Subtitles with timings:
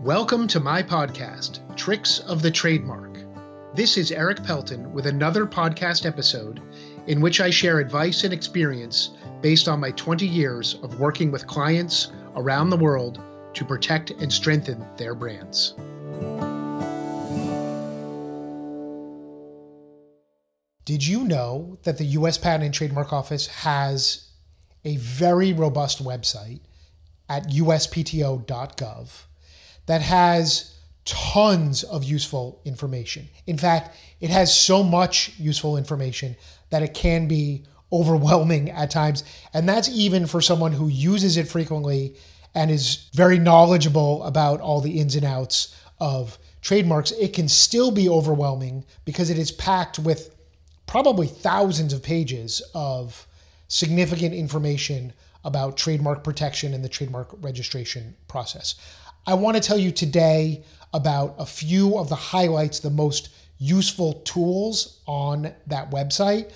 [0.00, 3.18] Welcome to my podcast, Tricks of the Trademark.
[3.74, 6.62] This is Erik Pelton with another podcast episode
[7.06, 9.10] in which I share advice and experience
[9.42, 13.20] based on my 20 years of working with clients around the world
[13.52, 15.74] to protect and strengthen their brands.
[20.86, 24.30] Did you know that the US Patent and Trademark Office has
[24.82, 26.60] a very robust website
[27.28, 29.24] at uspto.gov
[29.90, 30.72] that has
[31.04, 33.28] tons of useful information?
[33.48, 36.36] In fact, it has so much useful information
[36.70, 39.24] that it can be overwhelming at times.
[39.52, 42.14] And that's even for someone who uses it frequently
[42.54, 47.10] and is very knowledgeable about all the ins and outs of trademarks.
[47.10, 50.36] It can still be overwhelming because it is packed with
[50.86, 53.26] probably thousands of pages of
[53.66, 55.14] significant information
[55.44, 58.74] about trademark protection and the trademark registration process.
[59.26, 64.14] I want to tell you today about a few of the highlights, the most useful
[64.24, 66.50] tools on that website.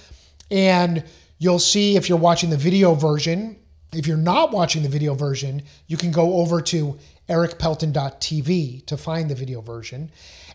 [0.50, 1.04] And
[1.38, 3.56] you'll see if you're watching the video version.
[3.92, 6.98] If you're not watching the video version, you can go over to
[7.28, 10.10] erikpelton.tv to find the video version.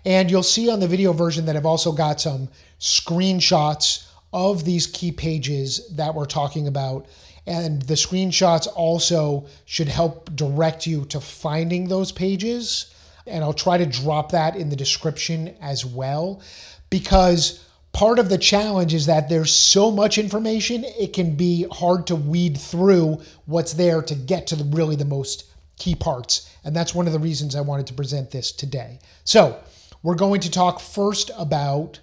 [0.05, 4.87] And you'll see on the video version that I've also got some screenshots of these
[4.87, 7.07] key pages that we're talking about.
[7.45, 12.93] And the screenshots also should help direct you to finding those pages.
[13.25, 16.41] And I'll try to drop that in the description as well,
[16.89, 22.07] because part of the challenge is that there's so much information, it can be hard
[22.07, 25.45] to weed through what's there to get to the, really the most
[25.77, 26.49] key parts.
[26.63, 28.99] And that's one of the reasons I wanted to present this today.
[29.23, 29.59] So,
[30.01, 31.99] we're going to talk first about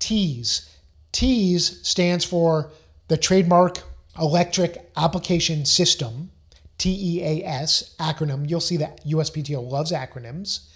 [0.00, 0.68] TEAS.
[1.12, 2.72] TEAS stands for
[3.08, 3.82] the Trademark
[4.18, 6.30] Electronic Application System,
[6.78, 8.48] TEAS acronym.
[8.48, 10.66] You'll see that USPTO loves acronyms.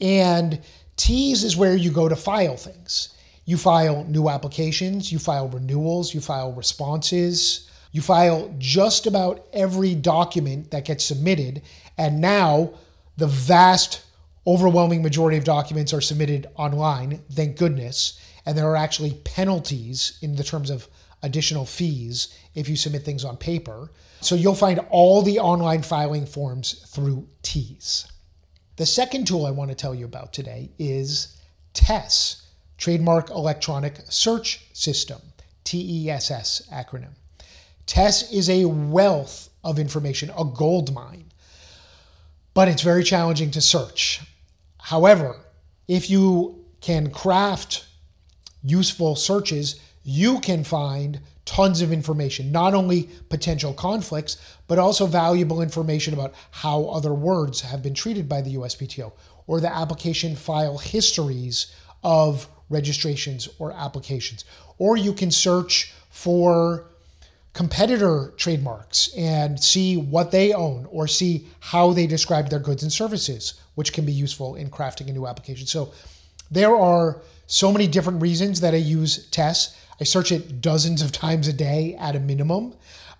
[0.00, 0.60] And
[0.96, 3.14] TEAS is where you go to file things.
[3.44, 9.94] You file new applications, you file renewals, you file responses, you file just about every
[9.94, 11.62] document that gets submitted.
[11.98, 12.74] And now
[13.16, 14.02] the vast,
[14.46, 18.18] overwhelming majority of documents are submitted online, thank goodness.
[18.46, 20.88] And there are actually penalties in the terms of
[21.22, 23.90] additional fees if you submit things on paper.
[24.20, 28.06] So you'll find all the online filing forms through TEAS.
[28.76, 31.36] The second tool I want to tell you about today is
[31.74, 32.42] TESS.
[32.78, 35.20] Trademark Electronic Search System,
[35.62, 37.14] TESS acronym.
[37.86, 41.26] TESS is a wealth of information, a gold mine,
[42.54, 44.20] but it's very challenging to search.
[44.78, 45.36] However,
[45.86, 47.86] if you can craft
[48.64, 55.60] useful searches, you can find tons of information, not only potential conflicts, but also valuable
[55.60, 59.12] information about how other words have been treated by the USPTO
[59.46, 61.74] or the application file histories
[62.04, 64.44] of registrations or applications.
[64.78, 66.86] Or you can search for
[67.52, 72.92] competitor trademarks and see what they own or see how they describe their goods and
[72.92, 75.66] services, which can be useful in crafting a new application.
[75.66, 75.92] So
[76.50, 79.76] there are so many different reasons that I use TESS.
[80.02, 82.74] I search it dozens of times a day at a minimum.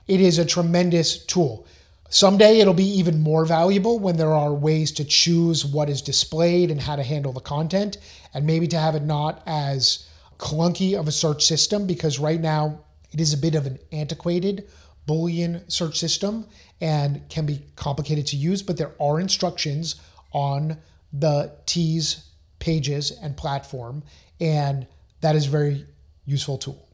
[0.08, 1.64] It is a tremendous tool.
[2.08, 6.72] Someday it'll be even more valuable when there are ways to choose what is displayed
[6.72, 7.98] and how to handle the content,
[8.34, 12.80] and maybe to have it not as clunky of a search system because right now
[13.12, 14.68] it is a bit of an antiquated
[15.06, 16.46] Boolean search system
[16.80, 20.00] and can be complicated to use, but there are instructions
[20.32, 20.78] on
[21.12, 22.24] the TEAS
[22.58, 24.02] pages and platform,
[24.40, 24.88] and
[25.20, 25.86] that is very
[26.24, 26.88] useful tool.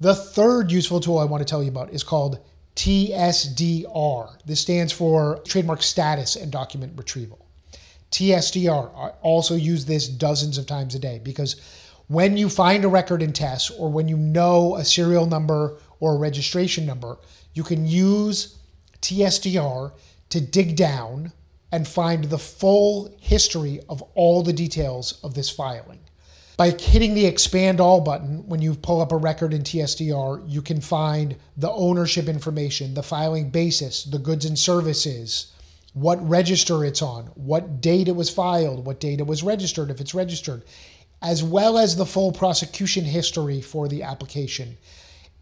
[0.00, 2.38] The third useful tool I want to tell you about is called
[2.76, 4.38] TSDR.
[4.44, 7.46] This stands for Trademark Status and Document Retrieval.
[8.10, 11.60] TSDR, I also use this dozens of times a day because
[12.08, 16.14] when you find a record in TESS or when you know a serial number or
[16.14, 17.16] a registration number,
[17.54, 18.58] you can use
[19.00, 19.92] TSDR
[20.28, 21.32] to dig down
[21.72, 26.00] and find the full history of all the details of this filing.
[26.56, 30.62] By hitting the expand all button, when you pull up a record in TSDR, you
[30.62, 35.52] can find the ownership information, the filing basis, the goods and services,
[35.92, 40.00] what register it's on, what date it was filed, what date it was registered, if
[40.00, 40.62] it's registered,
[41.20, 44.78] as well as the full prosecution history for the application.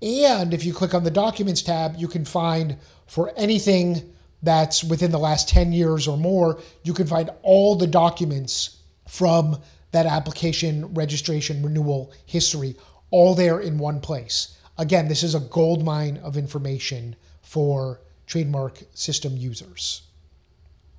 [0.03, 2.77] And if you click on the Documents tab, you can find
[3.07, 4.13] for anything
[4.43, 8.79] that's within the last 10 years or more, you can find all the documents
[9.09, 9.61] from
[9.95, 12.75] that application, registration, renewal history,
[13.13, 14.59] all there in one place.
[14.77, 20.03] Again, this is a gold mine of information for trademark system users.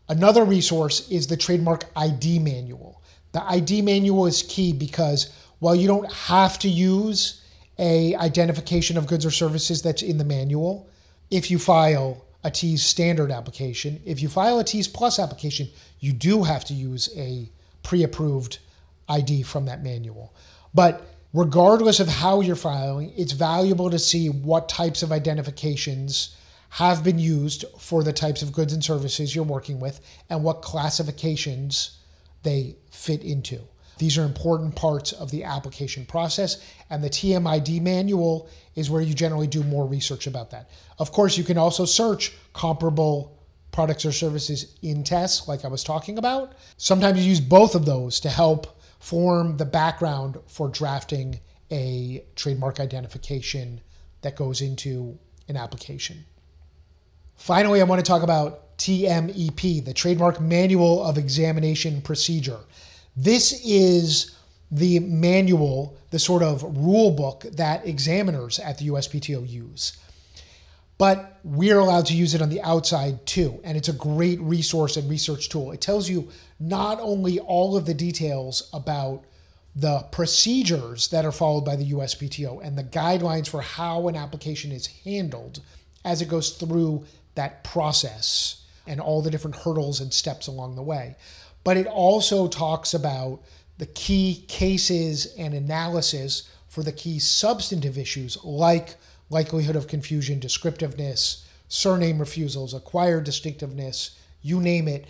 [0.07, 3.01] Another resource is the Trademark ID Manual.
[3.33, 7.42] The ID Manual is key because while you don't have to use
[7.77, 10.88] a identification of goods or services that's in the manual,
[11.30, 15.68] if you file a TEAS standard application, if you file a TEAS plus application,
[16.00, 17.50] you do have to use a
[17.83, 18.59] pre-approved
[19.07, 20.34] ID from that manual.
[20.74, 26.36] But regardless of how you're filing, it's valuable to see what types of identifications
[26.69, 30.62] have been used for the types of goods and services you're working with and what
[30.62, 32.00] classifications
[32.44, 33.60] they fit into.
[33.98, 39.13] These are important parts of the application process, and the TMID manual is where you
[39.13, 40.69] generally do more research about that.
[41.00, 43.40] Of course, you can also search comparable
[43.72, 46.54] products or services in TESS, like I was talking about.
[46.78, 48.75] Sometimes you use both of those to help
[49.06, 53.80] form the background for drafting a trademark identification
[54.22, 55.16] that goes into
[55.48, 56.25] an application.
[57.36, 62.57] Finally, I want to talk about TMEP, the Trademark Manual of Examination Procedure.
[63.16, 64.36] This is
[64.72, 69.98] the manual, the sort of rule book that examiners at the USPTO use.
[70.98, 73.60] But we're allowed to use it on the outside too.
[73.63, 75.74] And it's a great resource and research tool.
[75.74, 76.30] It tells you
[76.60, 79.24] not only all of the details about
[79.75, 84.72] the procedures that are followed by the USPTO and the guidelines for how an application
[84.72, 85.62] is handled
[86.06, 87.06] as it goes through
[87.36, 91.16] that process and all the different hurdles and steps along the way,
[91.63, 93.42] but it also talks about
[93.78, 98.96] the key cases and analysis for the key substantive issues like
[99.30, 105.06] likelihood of confusion, descriptiveness, surname refusals, acquired distinctiveness, you name it.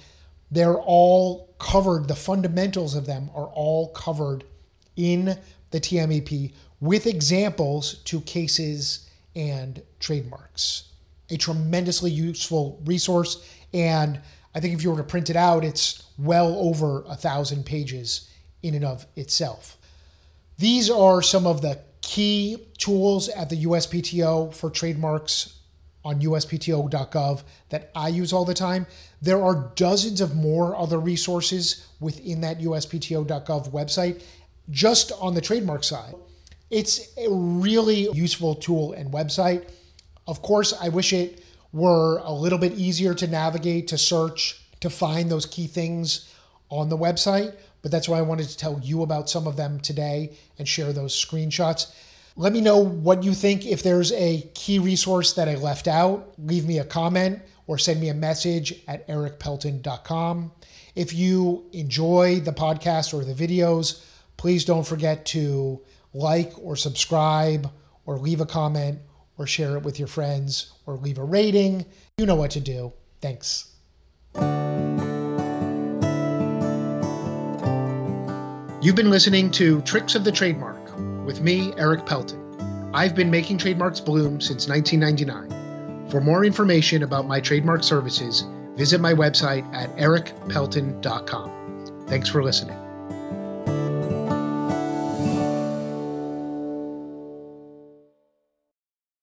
[0.52, 4.44] They're all covered, the fundamentals of them are all covered
[4.96, 5.38] in
[5.72, 10.90] the TMEP with examples to cases and trademarks.
[11.30, 13.50] A tremendously useful resource.
[13.74, 14.22] And
[14.54, 18.30] I think if you were to print it out, it's well over a thousand pages
[18.62, 19.78] in and of itself.
[20.58, 25.55] These are some of the key tools at the USPTO for trademarks
[26.06, 28.86] on uspto.gov that I use all the time.
[29.22, 34.22] There are dozens of more other resources within that uspto.gov website
[34.70, 36.16] just on the trademark side.
[36.70, 39.68] It's a really useful tool and website.
[40.28, 41.44] Of course, I wish it
[41.74, 46.32] were a little bit easier to navigate, to search, to find those key things
[46.70, 49.80] on the website, but that's why I wanted to tell you about some of them
[49.80, 51.92] today and share those screenshots.
[52.38, 53.66] Let me know what you think.
[53.66, 58.02] If there's a key resource that I left out, leave me a comment or send
[58.02, 60.52] me a message at erikpelton.com.
[60.96, 64.06] If you enjoy the podcast or the videos,
[64.36, 65.82] please don't forget to
[66.14, 67.72] like or subscribe
[68.06, 69.00] or leave a comment
[69.38, 71.86] or share it with your friends or leave a rating.
[72.18, 72.92] You know what to do.
[73.22, 73.72] Thanks.
[78.82, 80.85] You've been listening to Tricks of the Trademark
[81.26, 82.42] with me, Erik Pelton.
[82.94, 86.10] I've been making trademarks bloom since 1999.
[86.10, 88.46] For more information about my trademark services,
[88.76, 92.06] visit my website at erikpelton.com.
[92.08, 92.85] Thanks for listening.